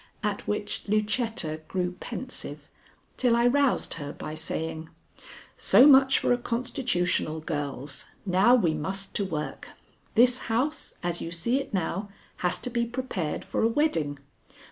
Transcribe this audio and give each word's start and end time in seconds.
At 0.23 0.47
which 0.47 0.81
Lucetta 0.87 1.61
grew 1.67 1.91
pensive, 1.99 2.67
till 3.17 3.35
I 3.35 3.45
roused 3.45 3.93
her 4.01 4.11
by 4.11 4.33
saying: 4.33 4.89
"So 5.57 5.85
much 5.85 6.17
for 6.17 6.33
a 6.33 6.39
constitutional, 6.39 7.39
girls. 7.39 8.05
Now 8.25 8.55
we 8.55 8.73
must 8.73 9.13
to 9.17 9.23
work. 9.25 9.69
This 10.15 10.39
house, 10.49 10.95
as 11.03 11.21
you 11.21 11.29
see 11.29 11.59
it 11.61 11.71
now, 11.71 12.09
has 12.37 12.57
to 12.61 12.71
be 12.71 12.85
prepared 12.87 13.45
for 13.45 13.61
a 13.61 13.67
wedding. 13.67 14.17